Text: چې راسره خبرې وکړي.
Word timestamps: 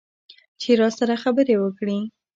چې 0.61 0.69
راسره 0.81 1.15
خبرې 1.23 1.55
وکړي. 1.59 1.97